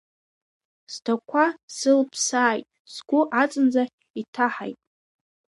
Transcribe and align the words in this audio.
Сдақәа 0.93 1.45
сылԥсааит, 1.75 2.67
сгәы 2.93 3.21
аҵанӡа 3.41 3.83
иҭаҳаит… 4.21 4.79